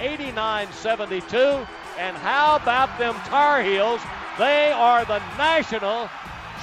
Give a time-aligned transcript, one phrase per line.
[0.00, 1.66] 89-72.
[1.98, 4.00] And how about them Tar Heels?
[4.38, 6.08] They are the national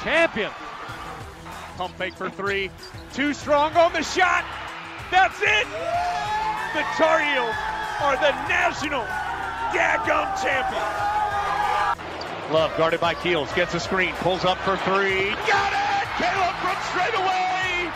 [0.03, 0.55] champions.
[1.77, 2.71] Pump fake for three.
[3.13, 4.43] Too strong on the shot.
[5.11, 5.67] That's it.
[6.73, 7.55] The Tar Heels
[8.01, 9.03] are the national
[9.71, 11.07] daggum champions.
[12.51, 13.51] Love guarded by Keels.
[13.53, 14.13] Gets a screen.
[14.15, 15.29] Pulls up for three.
[15.45, 16.07] Got it.
[16.17, 17.91] Caleb from straight away.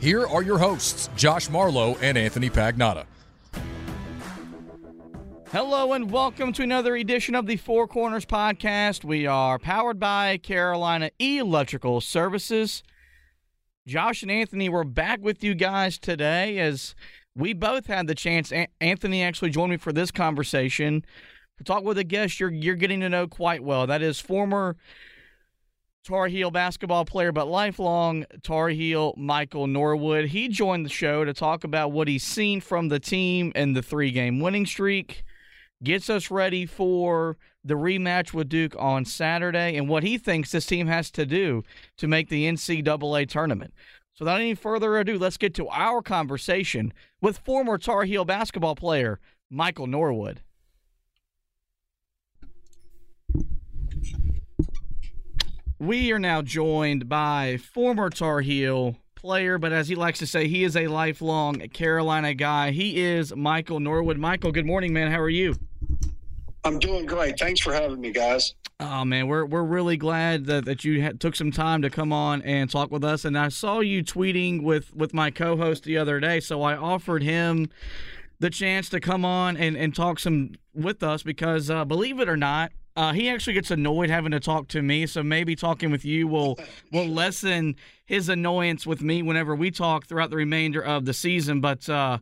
[0.00, 3.06] Here are your hosts, Josh Marlowe and Anthony Pagnotta.
[5.54, 9.04] Hello and welcome to another edition of the Four Corners podcast.
[9.04, 12.82] We are powered by Carolina Electrical Services.
[13.86, 16.96] Josh and Anthony, we're back with you guys today as
[17.36, 18.50] we both had the chance.
[18.50, 21.04] An- Anthony actually joined me for this conversation
[21.58, 23.86] to talk with a guest you're you're getting to know quite well.
[23.86, 24.76] That is former
[26.04, 30.30] Tar Heel basketball player, but lifelong Tar Heel Michael Norwood.
[30.30, 33.82] He joined the show to talk about what he's seen from the team and the
[33.82, 35.22] three game winning streak
[35.84, 40.66] gets us ready for the rematch with Duke on Saturday and what he thinks this
[40.66, 41.62] team has to do
[41.96, 43.72] to make the NCAA tournament.
[44.14, 48.76] So, without any further ado, let's get to our conversation with former Tar Heel basketball
[48.76, 49.18] player
[49.50, 50.40] Michael Norwood.
[55.80, 60.46] We are now joined by former Tar Heel player, but as he likes to say,
[60.46, 62.70] he is a lifelong Carolina guy.
[62.70, 64.18] He is Michael Norwood.
[64.18, 65.10] Michael, good morning, man.
[65.10, 65.56] How are you?
[66.64, 67.38] I'm doing great.
[67.38, 68.54] Thanks for having me, guys.
[68.80, 72.12] Oh man, we're we're really glad that, that you had, took some time to come
[72.12, 73.24] on and talk with us.
[73.24, 77.22] And I saw you tweeting with with my co-host the other day, so I offered
[77.22, 77.68] him
[78.40, 82.28] the chance to come on and, and talk some with us because uh, believe it
[82.28, 85.06] or not, uh, he actually gets annoyed having to talk to me.
[85.06, 86.58] So maybe talking with you will
[86.92, 87.76] will lessen
[88.06, 91.60] his annoyance with me whenever we talk throughout the remainder of the season.
[91.60, 92.18] But uh,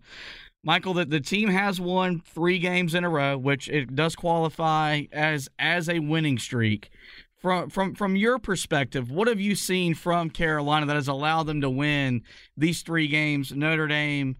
[0.64, 5.02] Michael, the, the team has won three games in a row, which it does qualify
[5.12, 6.90] as as a winning streak.
[7.36, 11.60] From from from your perspective, what have you seen from Carolina that has allowed them
[11.62, 12.22] to win
[12.56, 13.50] these three games?
[13.50, 14.36] Notre Dame,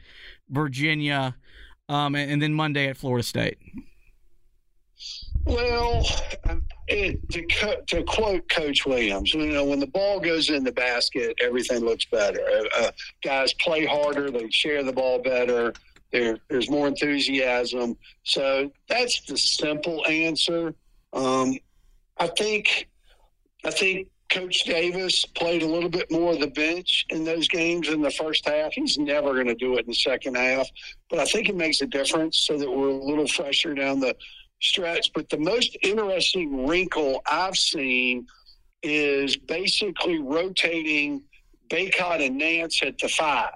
[0.49, 1.35] Virginia,
[1.89, 3.59] um, and, and then Monday at Florida State.
[5.45, 6.07] Well,
[6.87, 10.71] it, to, co- to quote Coach Williams, you know, when the ball goes in the
[10.71, 12.41] basket, everything looks better.
[12.41, 12.91] Uh, uh,
[13.25, 15.73] guys play harder, they share the ball better.
[16.13, 17.97] There, there's more enthusiasm.
[18.23, 20.75] So that's the simple answer.
[21.13, 21.59] Um,
[22.19, 22.89] I think,
[23.65, 27.89] I think Coach Davis played a little bit more of the bench in those games
[27.89, 28.73] in the first half.
[28.73, 30.69] He's never going to do it in the second half,
[31.11, 34.17] but I think it makes a difference so that we're a little fresher down the
[34.61, 35.13] stretch.
[35.15, 38.27] But the most interesting wrinkle I've seen
[38.83, 41.23] is basically rotating
[41.69, 43.51] Bacot and Nance at the five.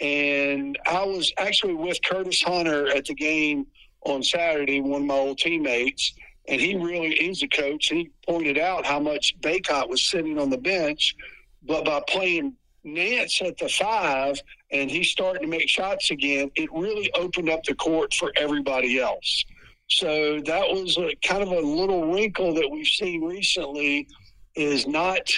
[0.00, 3.66] And I was actually with Curtis Hunter at the game
[4.02, 6.12] on Saturday, one of my old teammates,
[6.48, 7.86] and he really is a coach.
[7.88, 11.14] He pointed out how much Bacot was sitting on the bench,
[11.62, 14.38] but by playing Nance at the five
[14.70, 18.98] and he's starting to make shots again, it really opened up the court for everybody
[19.00, 19.44] else.
[19.88, 24.08] So that was a, kind of a little wrinkle that we've seen recently
[24.54, 25.30] is not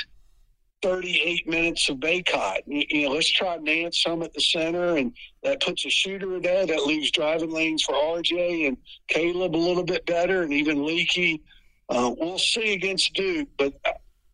[0.83, 2.61] 38 minutes of Bacot.
[2.67, 5.13] You, know, let's try Nance some at the center, and
[5.43, 6.67] that puts a shooter there.
[6.67, 8.77] That leaves driving lanes for RJ and
[9.09, 11.43] Caleb a little bit better, and even Leaky.
[11.89, 13.73] Uh, we'll see against Duke, but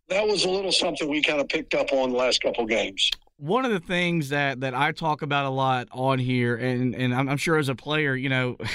[0.09, 3.11] that was a little something we kind of picked up on the last couple games.
[3.37, 7.15] One of the things that that I talk about a lot on here, and and
[7.15, 8.56] I'm sure as a player, you know.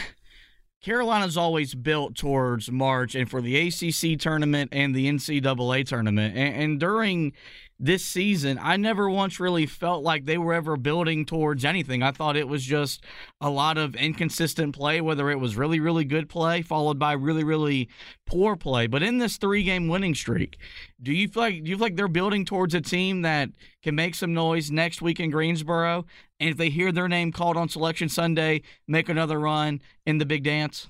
[0.83, 6.37] Carolina's always built towards March and for the ACC tournament and the NCAA tournament.
[6.37, 7.33] And, and during
[7.79, 12.01] this season, I never once really felt like they were ever building towards anything.
[12.01, 13.03] I thought it was just
[13.39, 17.43] a lot of inconsistent play, whether it was really, really good play followed by really,
[17.43, 17.87] really
[18.25, 18.87] poor play.
[18.87, 20.57] But in this three game winning streak,
[21.01, 23.49] do you feel like do you feel like they're building towards a team that
[23.83, 26.05] can make some noise next week in Greensboro?
[26.39, 30.25] And if they hear their name called on selection Sunday, make another run in the
[30.25, 30.87] big dance?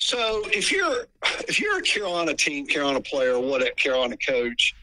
[0.00, 1.06] So if you're
[1.46, 4.74] if you're a Carolina team, Carolina player, what a Carolina coach,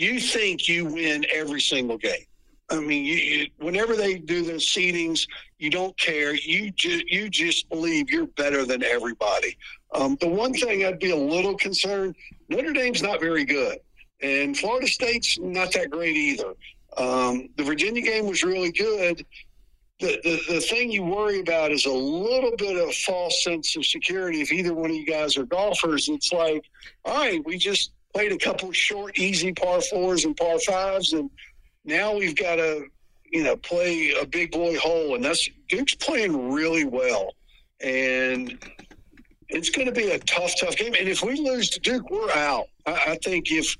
[0.00, 2.24] you think you win every single game.
[2.70, 5.26] I mean, you, you, whenever they do the seedings,
[5.58, 6.34] you don't care.
[6.34, 9.56] You ju- you just believe you're better than everybody.
[9.92, 12.14] Um, the one thing I'd be a little concerned:
[12.48, 13.78] Notre Dame's not very good,
[14.22, 16.54] and Florida State's not that great either.
[16.96, 19.24] Um, the Virginia game was really good,
[20.00, 23.84] the, the, the thing you worry about is a little bit of false sense of
[23.84, 24.40] security.
[24.40, 26.64] If either one of you guys are golfers, it's like,
[27.04, 31.30] all right, we just played a couple short, easy par fours and par fives, and
[31.84, 32.86] now we've got to,
[33.30, 37.34] you know, play a big boy hole, and that's Duke's playing really well,
[37.80, 38.58] and
[39.48, 40.94] it's going to be a tough, tough game.
[40.98, 42.66] And if we lose to Duke, we're out.
[42.86, 43.76] I, I think if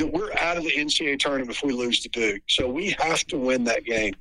[0.00, 3.38] we're out of the NCAA tournament if we lose to Duke, so we have to
[3.38, 4.14] win that game.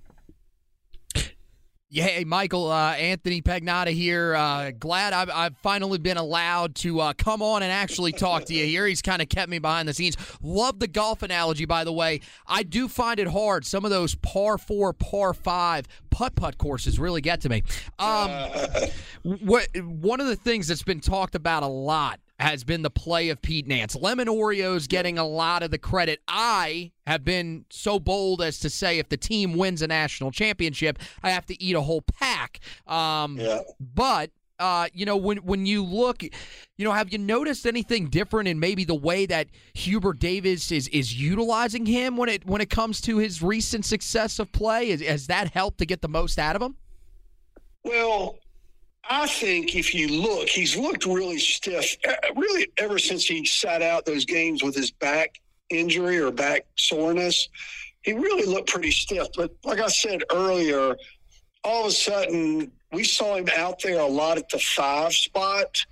[1.94, 4.34] Yeah, hey, Michael, uh, Anthony Pagnotta here.
[4.34, 8.54] Uh, glad I've, I've, finally been allowed to uh, come on and actually talk to
[8.54, 8.88] you here.
[8.88, 10.16] He's kind of kept me behind the scenes.
[10.42, 12.22] Love the golf analogy, by the way.
[12.48, 13.66] I do find it hard.
[13.66, 17.64] Some of those par four, par five putt putt courses really get to me.
[18.00, 18.32] Um,
[19.24, 23.30] what one of the things that's been talked about a lot has been the play
[23.30, 23.96] of Pete Nance.
[23.96, 26.22] Lemon Oreos getting a lot of the credit.
[26.28, 31.00] I have been so bold as to say if the team wins a national championship,
[31.22, 32.60] I have to eat a whole pack.
[32.88, 33.62] Um, yeah.
[33.80, 36.30] But uh, you know, when when you look, you
[36.80, 41.20] know, have you noticed anything different in maybe the way that Hubert Davis is is
[41.20, 44.92] utilizing him when it when it comes to his recent success of play?
[44.92, 46.76] Has, has that helped to get the most out of him?
[47.84, 48.38] Well,
[49.14, 51.98] I think if you look, he's looked really stiff,
[52.34, 55.36] really ever since he sat out those games with his back
[55.70, 57.50] injury or back soreness.
[58.04, 59.28] He really looked pretty stiff.
[59.36, 60.96] But like I said earlier,
[61.66, 65.84] all of a sudden we saw him out there a lot at the five spot,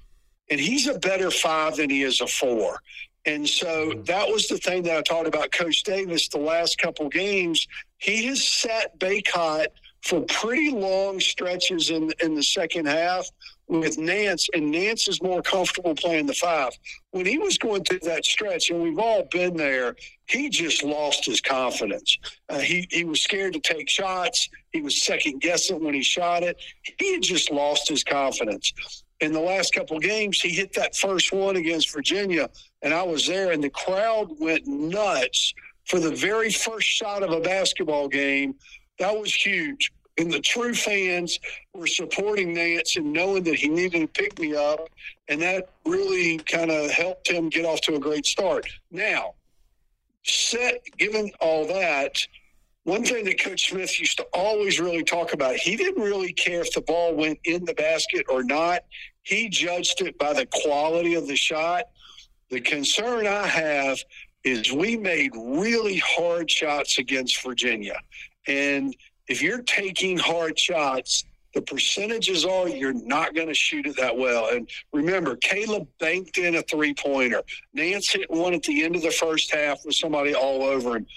[0.49, 2.79] and he's a better five than he is a four.
[3.25, 4.03] And so mm-hmm.
[4.03, 7.67] that was the thing that I talked about Coach Davis the last couple games.
[7.97, 9.67] He has set Bacot–
[10.03, 13.29] for pretty long stretches in in the second half
[13.69, 16.71] with Nance, and Nance is more comfortable playing the five.
[17.11, 21.25] When he was going through that stretch, and we've all been there, he just lost
[21.25, 22.17] his confidence.
[22.49, 24.49] Uh, he he was scared to take shots.
[24.71, 26.57] He was second guessing when he shot it.
[26.97, 28.73] He had just lost his confidence.
[29.19, 32.49] In the last couple games, he hit that first one against Virginia,
[32.81, 35.53] and I was there, and the crowd went nuts
[35.85, 38.55] for the very first shot of a basketball game
[38.99, 39.91] that was huge.
[40.17, 41.39] And the true fans
[41.73, 44.89] were supporting Nance and knowing that he needed to pick me up.
[45.29, 48.67] And that really kind of helped him get off to a great start.
[48.91, 49.35] Now,
[50.23, 52.17] set, given all that,
[52.83, 56.61] one thing that Coach Smith used to always really talk about, he didn't really care
[56.61, 58.81] if the ball went in the basket or not.
[59.23, 61.83] He judged it by the quality of the shot.
[62.49, 63.99] The concern I have
[64.43, 67.99] is we made really hard shots against Virginia.
[68.49, 68.95] And
[69.27, 71.23] if you're taking hard shots,
[71.53, 74.49] the percentages are you're not going to shoot it that well.
[74.49, 77.41] And remember, Caleb banked in a three pointer.
[77.73, 81.07] Nance hit one at the end of the first half with somebody all over him.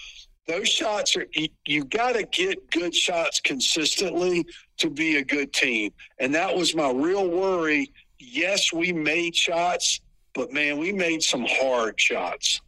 [0.47, 4.45] Those shots are, you, you got to get good shots consistently
[4.77, 5.91] to be a good team.
[6.19, 7.91] And that was my real worry.
[8.19, 10.01] Yes, we made shots,
[10.33, 12.61] but man, we made some hard shots.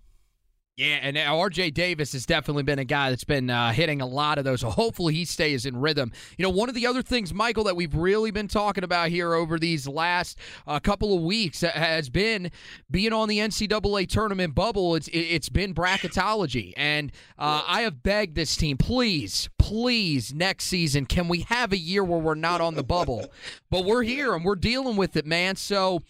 [0.77, 4.37] Yeah, and RJ Davis has definitely been a guy that's been uh, hitting a lot
[4.37, 4.59] of those.
[4.59, 6.11] So hopefully he stays in rhythm.
[6.37, 9.33] You know, one of the other things, Michael, that we've really been talking about here
[9.33, 12.51] over these last uh, couple of weeks has been
[12.91, 14.95] being on the NCAA tournament bubble.
[14.95, 21.05] It's it's been bracketology, and uh, I have begged this team, please, please, next season,
[21.05, 23.31] can we have a year where we're not on the bubble?
[23.69, 25.55] but we're here and we're dealing with it, man.
[25.55, 26.03] So.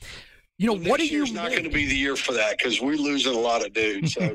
[0.57, 1.23] You know well, what do you?
[1.23, 3.73] It's not going to be the year for that because we're losing a lot of
[3.73, 4.13] dudes.
[4.13, 4.33] So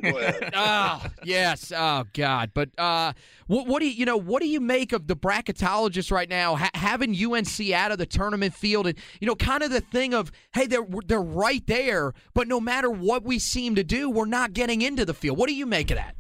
[0.54, 1.72] oh yes.
[1.74, 2.50] Oh God.
[2.52, 3.14] But uh,
[3.46, 3.92] what, what do you?
[3.92, 7.90] You know what do you make of the bracketologists right now ha- having UNC out
[7.90, 11.22] of the tournament field and you know kind of the thing of hey they're they're
[11.22, 15.14] right there, but no matter what we seem to do, we're not getting into the
[15.14, 15.38] field.
[15.38, 16.16] What do you make of that?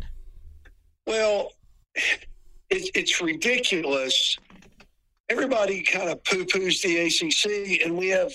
[1.06, 1.52] Well,
[1.94, 4.38] it, it's ridiculous.
[5.28, 8.32] Everybody kind of poo poos the ACC, and we have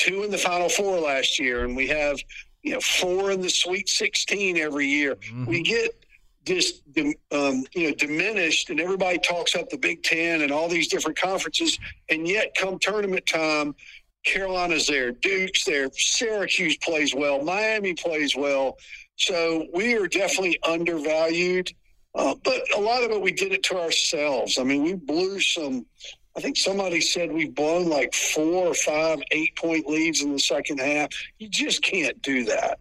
[0.00, 2.18] two in the Final Four last year, and we have
[2.62, 5.14] you know four in the Sweet 16 every year.
[5.14, 5.46] Mm-hmm.
[5.46, 6.04] We get
[6.44, 6.82] just
[7.30, 11.18] um, you know diminished, and everybody talks up the Big Ten and all these different
[11.18, 11.78] conferences,
[12.08, 13.74] and yet come tournament time,
[14.24, 18.78] Carolina's there, Duke's there, Syracuse plays well, Miami plays well.
[19.16, 21.72] So we are definitely undervalued.
[22.14, 24.58] Uh, but a lot of it, we did it to ourselves.
[24.58, 25.86] I mean, we blew some.
[26.36, 30.38] I think somebody said we've blown like four or five eight point leads in the
[30.38, 31.08] second half.
[31.38, 32.78] You just can't do that.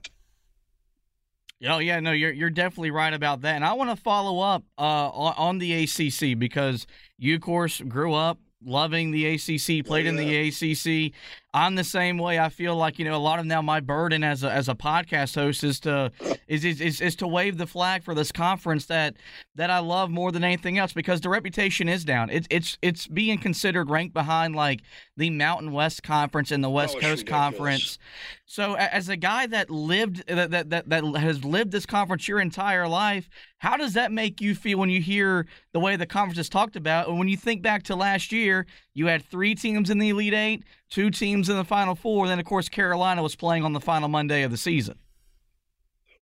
[1.67, 3.55] Oh yeah, no, you're you're definitely right about that.
[3.55, 6.87] And I want to follow up uh, on, on the ACC because
[7.17, 10.11] you, of course, grew up loving the ACC, played yeah.
[10.11, 11.13] in the ACC.
[11.53, 12.37] I'm the same way.
[12.37, 14.75] I feel like you know a lot of now my burden as a as a
[14.75, 16.11] podcast host is to
[16.47, 19.15] is, is is is to wave the flag for this conference that
[19.55, 22.29] that I love more than anything else because the reputation is down.
[22.29, 24.81] It's it's it's being considered ranked behind like
[25.17, 27.97] the Mountain West Conference and the West oh, Coast Conference.
[28.45, 32.39] So as a guy that lived that, that that that has lived this conference your
[32.39, 33.29] entire life,
[33.59, 36.75] how does that make you feel when you hear the way the conference is talked
[36.75, 38.65] about and when you think back to last year,
[38.95, 42.27] you had 3 teams in the Elite 8, two teams in the Final Four.
[42.27, 44.97] Then, of course, Carolina was playing on the final Monday of the season.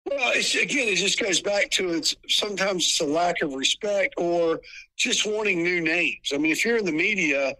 [0.05, 4.61] Well, again, it just goes back to it's sometimes it's a lack of respect or
[4.95, 6.31] just wanting new names.
[6.33, 7.55] I mean, if you're in the media,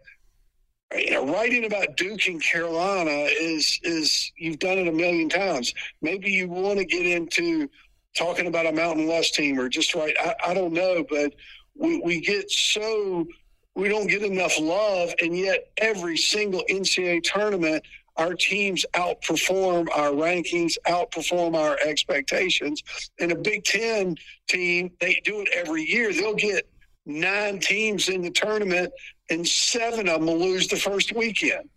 [0.95, 5.73] you know, writing about Duke and Carolina is is you've done it a million times.
[6.01, 7.69] Maybe you want to get into
[8.17, 10.15] talking about a Mountain West team or just write.
[10.19, 11.33] I, I don't know, but
[11.75, 13.27] we, we get so
[13.77, 17.83] we don't get enough love, and yet every single NCAA tournament,
[18.15, 22.81] our teams outperform our rankings, outperform our expectations.
[23.19, 24.15] And a Big Ten
[24.47, 26.11] team, they do it every year.
[26.11, 26.67] They'll get
[27.05, 28.91] nine teams in the tournament,
[29.29, 31.69] and seven of them will lose the first weekend.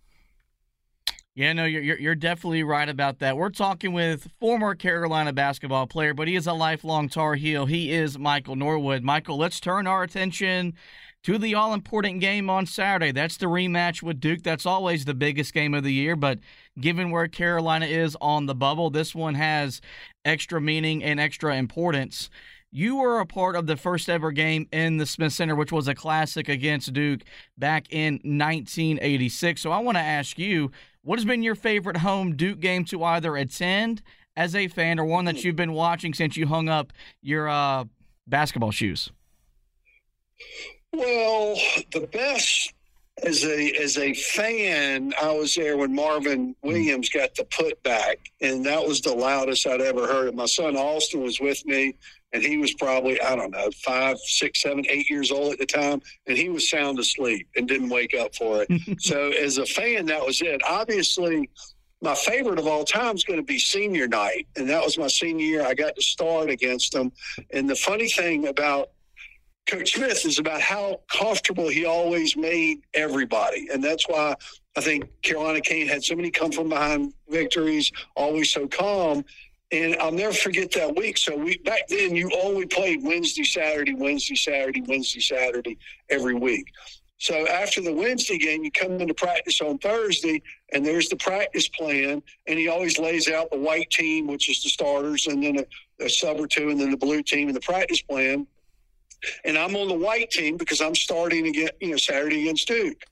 [1.34, 3.36] Yeah, no, you're, you're definitely right about that.
[3.36, 7.66] We're talking with former Carolina basketball player, but he is a lifelong Tar Heel.
[7.66, 9.02] He is Michael Norwood.
[9.02, 10.74] Michael, let's turn our attention
[11.24, 13.12] to the all important game on Saturday.
[13.12, 14.42] That's the rematch with Duke.
[14.42, 16.38] That's always the biggest game of the year, but
[16.78, 19.80] given where Carolina is on the bubble, this one has
[20.24, 22.30] extra meaning and extra importance.
[22.72, 25.88] You were a part of the first ever game in the Smith Center, which was
[25.88, 27.22] a classic against Duke
[27.58, 29.60] back in 1986.
[29.60, 30.70] So I want to ask you,
[31.02, 34.02] what has been your favorite home Duke game to either attend
[34.36, 37.84] as a fan or one that you've been watching since you hung up your uh,
[38.26, 39.10] basketball shoes?
[40.92, 41.56] Well,
[41.92, 42.72] the best
[43.22, 46.68] as a as a fan, I was there when Marvin hmm.
[46.68, 50.34] Williams got the putback, and that was the loudest I'd ever heard it.
[50.34, 51.94] My son Austin was with me,
[52.32, 55.66] and he was probably I don't know five, six, seven, eight years old at the
[55.66, 59.00] time, and he was sound asleep and didn't wake up for it.
[59.00, 60.60] so as a fan, that was it.
[60.66, 61.48] Obviously,
[62.02, 65.08] my favorite of all time is going to be senior night, and that was my
[65.08, 65.62] senior year.
[65.62, 67.12] I got to start against them,
[67.52, 68.90] and the funny thing about
[69.70, 73.68] Coach Smith is about how comfortable he always made everybody.
[73.72, 74.34] And that's why
[74.76, 79.24] I think Carolina Kane had so many come from behind victories, always so calm.
[79.70, 81.16] And I'll never forget that week.
[81.16, 86.66] So we back then you only played Wednesday, Saturday, Wednesday, Saturday, Wednesday, Saturday every week.
[87.18, 91.68] So after the Wednesday game, you come into practice on Thursday, and there's the practice
[91.68, 95.58] plan, and he always lays out the white team, which is the starters, and then
[95.58, 98.46] a, a sub or two, and then the blue team and the practice plan
[99.44, 103.02] and I'm on the white team because I'm starting again, you know, Saturday against Duke.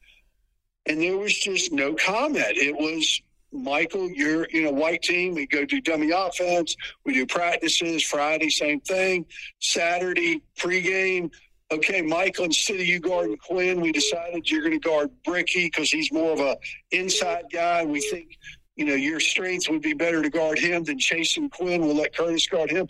[0.86, 2.56] And there was just no comment.
[2.56, 3.20] It was
[3.52, 5.34] Michael, you're you know white team.
[5.34, 6.76] We go do dummy offense.
[7.04, 8.02] We do practices.
[8.02, 9.24] Friday, same thing.
[9.60, 11.30] Saturday pregame.
[11.70, 15.90] Okay, Michael, instead of you guarding Quinn, we decided you're going to guard Bricky because
[15.90, 16.56] he's more of a
[16.92, 17.84] inside guy.
[17.84, 18.38] We think
[18.76, 21.82] you know your strengths would be better to guard him than chasing Quinn.
[21.82, 22.86] We'll let Curtis guard him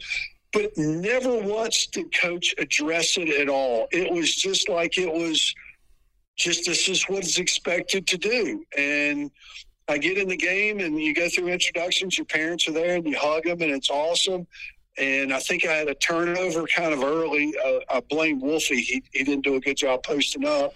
[0.53, 3.89] but never once did coach address it at all.
[3.93, 5.55] It was just like it was
[6.37, 8.65] just this is what is expected to do.
[8.77, 9.31] And
[9.89, 13.07] I get in the game and you go through introductions, your parents are there and
[13.07, 14.47] you hug them and it's awesome.
[14.97, 17.55] And I think I had a turnover kind of early.
[17.65, 18.81] Uh, I blame Wolfie.
[18.81, 20.75] He, he didn't do a good job posting up.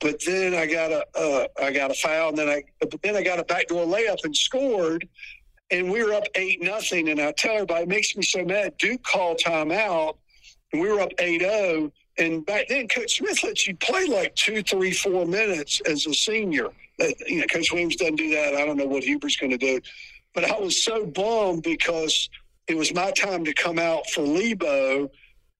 [0.00, 3.16] But then I got a uh, I got a foul, and then I but then
[3.16, 5.08] I got a backdoor layup and scored
[5.74, 7.08] and we were up eight nothing.
[7.08, 8.76] And I tell everybody, it makes me so mad.
[8.78, 10.16] Duke called timeout,
[10.72, 11.90] and we were up 8-0.
[12.16, 16.14] And back then, Coach Smith lets you play like two, three, four minutes as a
[16.14, 16.68] senior.
[17.00, 18.54] Uh, you know, Coach Williams doesn't do that.
[18.54, 19.80] I don't know what Hubert's going to do.
[20.32, 22.28] But I was so bummed because
[22.68, 25.10] it was my time to come out for Lebo,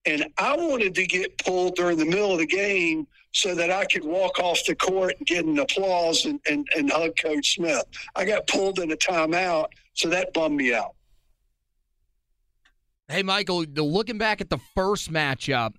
[0.07, 3.85] and I wanted to get pulled during the middle of the game so that I
[3.85, 7.85] could walk off the court and get an applause and, and, and hug Coach Smith.
[8.15, 10.95] I got pulled in a timeout, so that bummed me out.
[13.09, 15.75] Hey, Michael, looking back at the first matchup,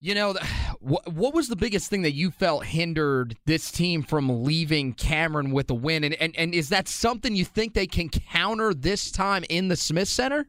[0.00, 0.34] you know,
[0.78, 5.50] what, what was the biggest thing that you felt hindered this team from leaving Cameron
[5.50, 6.04] with a win?
[6.04, 9.76] And, and, and is that something you think they can counter this time in the
[9.76, 10.48] Smith Center?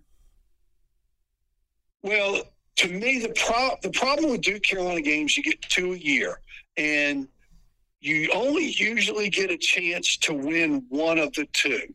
[2.03, 2.43] Well,
[2.77, 6.39] to me, the pro- the problem with Duke Carolina games, you get two a year,
[6.77, 7.27] and
[8.00, 11.93] you only usually get a chance to win one of the two,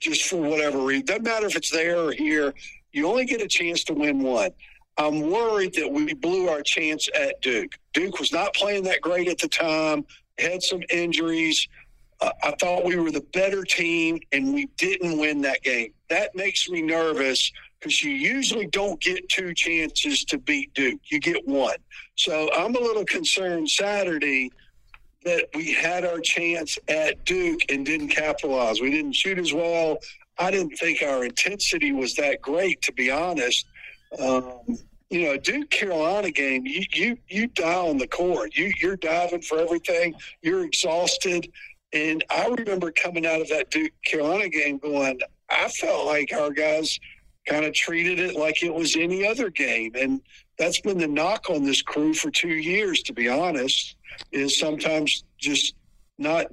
[0.00, 1.06] just for whatever reason.
[1.06, 2.54] Doesn't matter if it's there or here.
[2.92, 4.50] You only get a chance to win one.
[4.98, 7.72] I'm worried that we blew our chance at Duke.
[7.92, 10.06] Duke was not playing that great at the time,
[10.38, 11.68] had some injuries.
[12.20, 15.92] Uh, I thought we were the better team, and we didn't win that game.
[16.08, 21.00] That makes me nervous because you usually don't get two chances to beat Duke.
[21.04, 21.76] You get one.
[22.14, 24.50] So I'm a little concerned Saturday
[25.26, 28.80] that we had our chance at Duke and didn't capitalize.
[28.80, 29.98] We didn't shoot as well.
[30.38, 33.66] I didn't think our intensity was that great, to be honest.
[34.18, 34.78] Um,
[35.10, 38.56] you know, Duke Carolina game, you you you die on the court.
[38.56, 40.14] You you're diving for everything.
[40.42, 41.50] You're exhausted.
[41.92, 46.50] And I remember coming out of that Duke Carolina game going, I felt like our
[46.50, 46.98] guys
[47.46, 49.92] kind of treated it like it was any other game.
[49.94, 50.20] And
[50.58, 53.96] that's been the knock on this crew for two years, to be honest,
[54.32, 55.74] is sometimes just
[56.18, 56.46] not,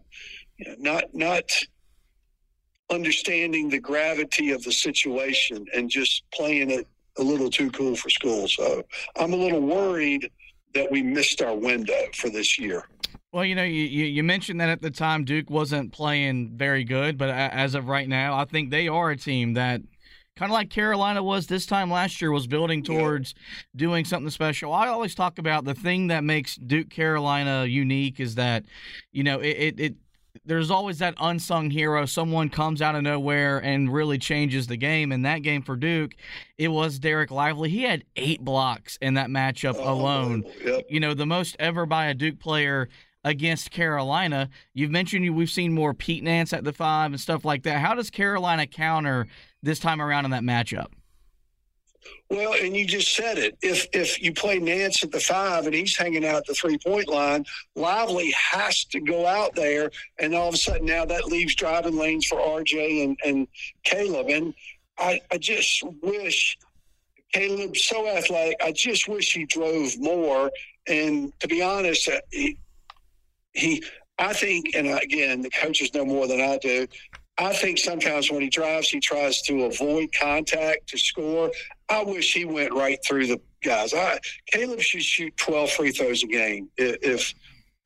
[0.77, 1.43] not, not
[2.89, 8.09] understanding the gravity of the situation and just playing it a little too cool for
[8.09, 8.47] school.
[8.47, 8.83] So
[9.17, 10.29] I'm a little worried
[10.73, 12.87] that we missed our window for this year.
[13.31, 17.17] Well, you know, you, you mentioned that at the time Duke wasn't playing very good,
[17.17, 19.81] but as of right now, I think they are a team that
[20.35, 23.35] kind of like Carolina was this time last year, was building towards
[23.75, 24.73] doing something special.
[24.73, 28.63] I always talk about the thing that makes Duke Carolina unique is that,
[29.11, 29.95] you know, it, it, it
[30.45, 32.05] there's always that unsung hero.
[32.05, 35.11] Someone comes out of nowhere and really changes the game.
[35.11, 36.15] And that game for Duke,
[36.57, 37.69] it was Dereck Lively.
[37.69, 40.43] He had eight blocks in that matchup oh, alone.
[40.65, 40.85] Yep.
[40.89, 42.89] You know, the most ever by a Duke player
[43.23, 44.49] against Carolina.
[44.73, 47.79] You've mentioned you, we've seen more Pete Nance at the five and stuff like that.
[47.79, 49.27] How does Carolina counter
[49.63, 50.87] this time around in that matchup?
[52.29, 53.57] Well, and you just said it.
[53.61, 56.77] If if you play Nance at the five and he's hanging out at the three
[56.77, 57.45] point line,
[57.75, 61.97] Lively has to go out there, and all of a sudden now that leaves driving
[61.97, 63.47] lanes for RJ and, and
[63.83, 64.27] Caleb.
[64.29, 64.53] And
[64.97, 66.57] I, I just wish
[67.33, 68.57] Caleb's so athletic.
[68.63, 70.51] I just wish he drove more.
[70.87, 72.57] And to be honest, uh, he,
[73.53, 73.83] he
[74.19, 76.87] I think, and again, the coaches know more than I do.
[77.37, 81.51] I think sometimes when he drives, he tries to avoid contact to score.
[81.89, 83.93] I wish he went right through the guys.
[83.93, 87.33] I Caleb should shoot 12 free throws a game if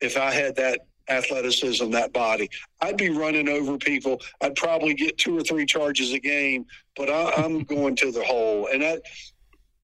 [0.00, 2.50] if I had that athleticism, that body.
[2.80, 4.20] I'd be running over people.
[4.40, 8.22] I'd probably get two or three charges a game, but I, am going to the
[8.22, 8.68] hole.
[8.72, 9.02] And that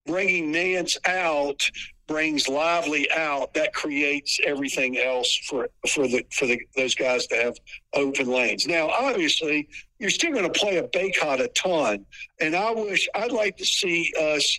[0.06, 1.68] bringing Nance out
[2.06, 7.36] brings Lively out, that creates everything else for for the for the those guys to
[7.36, 7.56] have
[7.94, 8.66] open lanes.
[8.66, 12.04] Now, obviously, you're still going to play a Bacot a ton,
[12.40, 14.58] and I wish I'd like to see us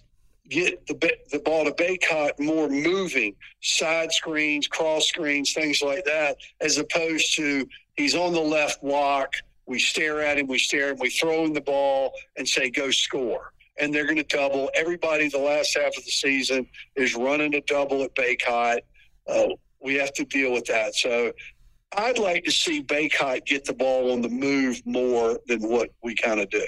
[0.50, 0.94] get the
[1.32, 7.36] the ball to Bacot more moving, side screens, cross screens, things like that, as opposed
[7.36, 9.34] to he's on the left block.
[9.68, 12.92] We stare at him, we stare, and we throw him the ball and say, "Go
[12.92, 14.70] score." And they're going to double.
[14.76, 18.80] Everybody the last half of the season is running a double at Bacot.
[19.28, 19.48] Uh,
[19.82, 20.96] we have to deal with that.
[20.96, 21.32] So
[21.98, 26.16] I'd like to see Bacot get the ball on the move more than what we
[26.16, 26.66] kind of do.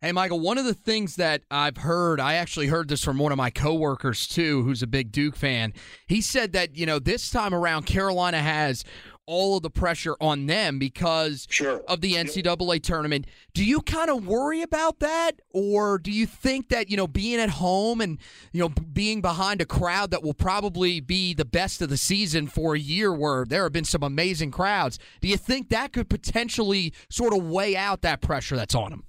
[0.00, 3.32] Hey, Michael, one of the things that I've heard, I actually heard this from one
[3.32, 5.74] of my coworkers too, who's a big Duke fan.
[6.06, 8.84] He said that, you know, this time around, Carolina has
[9.28, 11.82] all of the pressure on them because sure.
[11.86, 13.26] of the NCAA tournament.
[13.52, 17.38] Do you kind of worry about that, or do you think that you know being
[17.38, 18.18] at home and
[18.52, 22.48] you know being behind a crowd that will probably be the best of the season
[22.48, 24.98] for a year, where there have been some amazing crowds?
[25.20, 29.04] Do you think that could potentially sort of weigh out that pressure that's on them?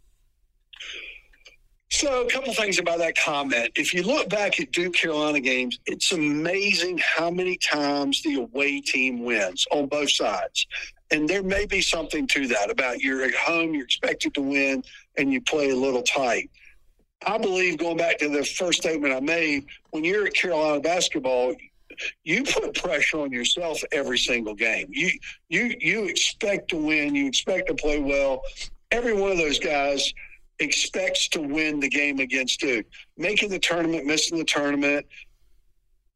[1.91, 3.71] So, a couple things about that comment.
[3.75, 8.80] If you look back at Duke Carolina games, it's amazing how many times the away
[8.80, 10.67] team wins on both sides.
[11.10, 14.84] And there may be something to that about you're at home, you're expected to win,
[15.17, 16.52] and you play a little tight.
[17.25, 21.56] I believe, going back to the first statement I made, when you're at Carolina basketball,
[22.23, 24.88] you put pressure on yourself every single game.
[24.91, 25.10] You
[25.49, 28.43] you you expect to win, you expect to play well.
[28.91, 30.13] Every one of those guys
[30.59, 32.85] expects to win the game against Duke.
[33.17, 35.05] Making the tournament, missing the tournament,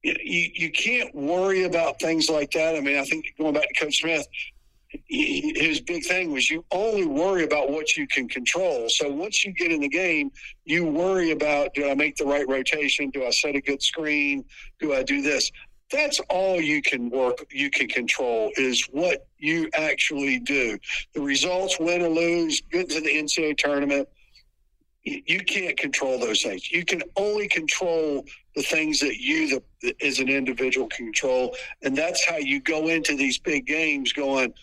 [0.03, 2.75] you, you can't worry about things like that.
[2.75, 4.27] I mean, I think going back to Coach Smith,
[5.08, 8.89] his big thing was you only worry about what you can control.
[8.89, 10.32] So once you get in the game,
[10.65, 13.10] you worry about do I make the right rotation?
[13.10, 14.45] Do I set a good screen?
[14.79, 15.51] Do I do this?
[15.91, 20.79] That's all you can work, you can control is what you actually do.
[21.13, 24.08] The results, win or lose, get to the NCAA tournament,
[25.04, 26.72] you can't control those things.
[26.72, 31.98] You can only control the things that you, the, as an individual, can control, and
[31.98, 34.54] that's how you go into these big games going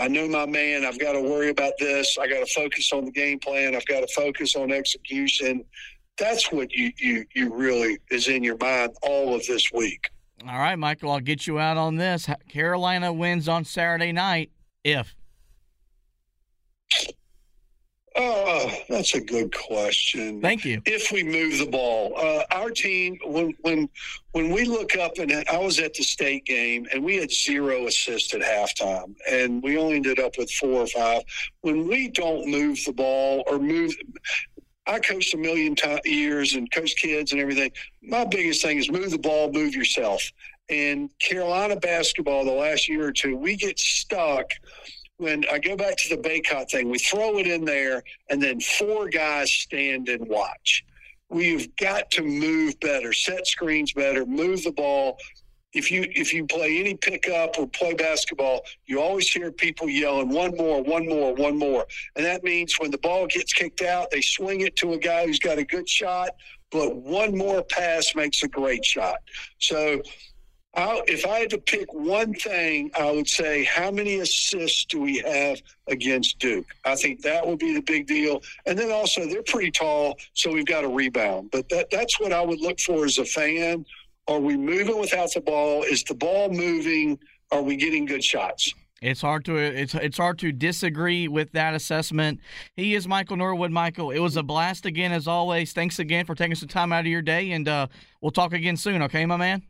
[0.00, 0.86] I know my man.
[0.86, 2.16] I've got to worry about this.
[2.18, 3.76] I got to focus on the game plan.
[3.76, 5.62] I've got to focus on execution.
[6.16, 10.08] That's what you, you, you really is in your mind all of this week.
[10.48, 12.28] All right, Michael, I'll get you out on this.
[12.48, 14.50] Carolina wins on Saturday night
[14.84, 15.14] if.
[18.16, 20.40] Oh, that's a good question.
[20.40, 20.82] Thank you.
[20.84, 23.88] If we move the ball, uh, our team when when
[24.32, 27.86] when we look up and I was at the state game and we had zero
[27.86, 31.22] assists at halftime and we only ended up with four or five.
[31.60, 33.94] When we don't move the ball or move,
[34.86, 37.70] I coached a million t- years and coached kids and everything.
[38.02, 40.22] My biggest thing is move the ball, move yourself.
[40.68, 44.50] And Carolina basketball, the last year or two, we get stuck
[45.20, 48.58] when I go back to the Bacot thing, we throw it in there, and then
[48.58, 50.84] four guys stand and watch.
[51.28, 55.18] We've got to move better, set screens better, move the ball.
[55.72, 60.30] If you if you play any pickup or play basketball, you always hear people yelling
[60.30, 64.10] one more, one more, one more, and that means when the ball gets kicked out,
[64.10, 66.30] they swing it to a guy who's got a good shot,
[66.72, 69.18] but one more pass makes a great shot.
[69.58, 70.02] So
[70.74, 75.00] I, if I had to pick one thing, I would say, how many assists do
[75.00, 76.66] we have against Duke?
[76.84, 78.40] I think that would be the big deal.
[78.66, 81.50] And then also, they're pretty tall, so we've got a rebound.
[81.50, 83.84] But that, that's what I would look for as a fan.
[84.28, 85.82] Are we moving without the ball?
[85.82, 87.18] Is the ball moving?
[87.50, 88.72] Are we getting good shots?
[89.02, 92.38] It's hard to it's it's hard to disagree with that assessment.
[92.76, 93.70] He is Michael Norwood.
[93.70, 95.72] Michael, it was a blast again as always.
[95.72, 97.86] Thanks again for taking some time out of your day, and uh,
[98.20, 99.00] we'll talk again soon.
[99.02, 99.62] Okay, my man.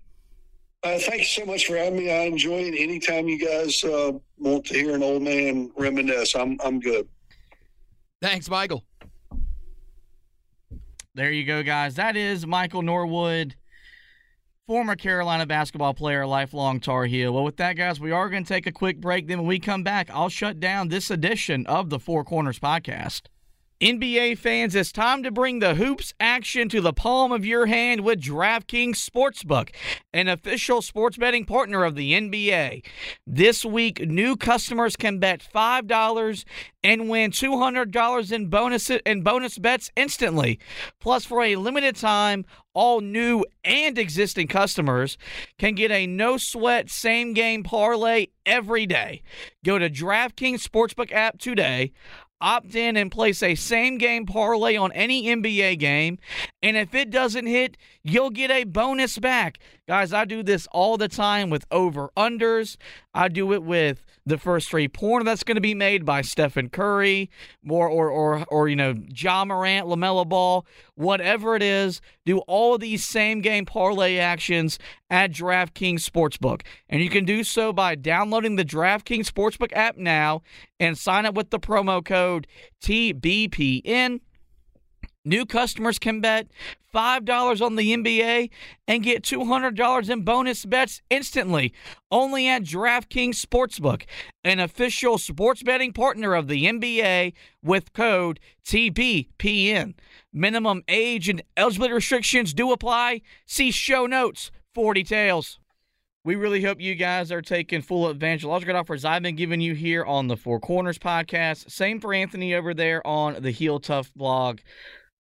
[0.82, 2.10] Uh, thank you so much for having me.
[2.10, 2.74] I enjoy it.
[2.74, 7.06] Anytime you guys uh, want to hear an old man reminisce, I'm I'm good.
[8.22, 8.84] Thanks, Michael.
[11.14, 11.96] There you go, guys.
[11.96, 13.56] That is Michael Norwood,
[14.66, 17.32] former Carolina basketball player, lifelong Tar Heel.
[17.32, 19.26] Well, with that, guys, we are going to take a quick break.
[19.26, 23.22] Then when we come back, I'll shut down this edition of the Four Corners podcast.
[23.80, 28.02] NBA fans, it's time to bring the hoops action to the palm of your hand
[28.02, 29.70] with DraftKings Sportsbook,
[30.12, 32.84] an official sports betting partner of the NBA.
[33.26, 36.44] This week, new customers can bet $5
[36.84, 40.60] and win $200 in bonus in bonus bets instantly.
[41.00, 45.16] Plus, for a limited time, all new and existing customers
[45.58, 49.22] can get a no sweat same game parlay every day.
[49.64, 51.92] Go to DraftKings Sportsbook app today
[52.40, 56.18] opt in and place a same game parlay on any NBA game.
[56.62, 59.58] And if it doesn't hit, you'll get a bonus back.
[59.90, 62.76] Guys, I do this all the time with over unders.
[63.12, 66.68] I do it with the first three pointer that's going to be made by Stephen
[66.68, 67.28] Curry,
[67.68, 72.00] or or or or you know Ja Morant, LaMelo Ball, whatever it is.
[72.24, 74.78] Do all of these same game parlay actions
[75.10, 80.42] at DraftKings Sportsbook, and you can do so by downloading the DraftKings Sportsbook app now
[80.78, 82.46] and sign up with the promo code
[82.80, 84.20] TBPN.
[85.24, 86.46] New customers can bet
[86.94, 88.50] $5 on the NBA
[88.88, 91.74] and get $200 in bonus bets instantly
[92.10, 94.04] only at DraftKings Sportsbook,
[94.44, 99.94] an official sports betting partner of the NBA with code TBPN.
[100.32, 103.20] Minimum age and eligibility restrictions do apply.
[103.44, 105.58] See show notes for details.
[106.22, 109.62] We really hope you guys are taking full advantage of logical offers I've been giving
[109.62, 111.70] you here on the Four Corners podcast.
[111.70, 114.60] Same for Anthony over there on the Heel Tough blog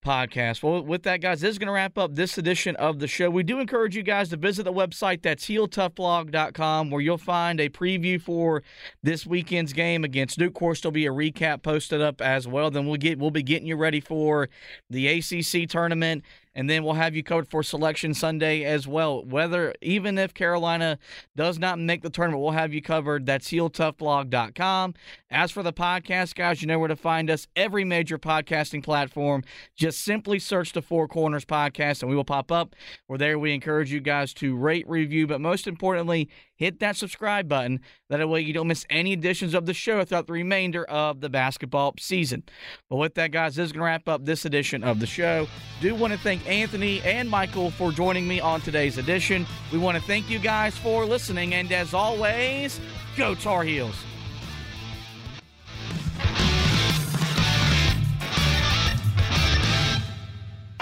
[0.00, 0.62] podcast.
[0.62, 3.30] Well, with that, guys, this is going to wrap up this edition of the show.
[3.30, 7.68] We do encourage you guys to visit the website that's heeltoughblog.com where you'll find a
[7.68, 8.62] preview for
[9.02, 10.48] this weekend's game against Duke.
[10.50, 12.70] Of course, there'll be a recap posted up as well.
[12.70, 14.48] Then we'll get we'll be getting you ready for
[14.88, 19.24] the ACC tournament and then we'll have you covered for Selection Sunday as well.
[19.24, 20.98] Whether even if Carolina
[21.36, 23.26] does not make the tournament, we'll have you covered.
[23.26, 24.94] That's HeelToughBlog.com.
[25.30, 27.46] As for the podcast, guys, you know where to find us.
[27.54, 29.44] Every major podcasting platform.
[29.76, 32.74] Just simply search the Four Corners Podcast, and we will pop up.
[33.08, 33.38] We're there.
[33.38, 36.28] We encourage you guys to rate, review, but most importantly,
[36.60, 37.80] hit that subscribe button.
[38.10, 41.30] That way you don't miss any editions of the show throughout the remainder of the
[41.30, 42.44] basketball season.
[42.90, 45.48] But with that, guys, this is going to wrap up this edition of the show.
[45.80, 49.46] Do want to thank Anthony and Michael for joining me on today's edition.
[49.72, 51.54] We want to thank you guys for listening.
[51.54, 52.78] And as always,
[53.16, 53.96] go Tar Heels.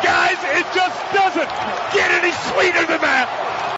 [0.03, 1.49] Guys, it just doesn't
[1.95, 3.69] get any sweeter than that.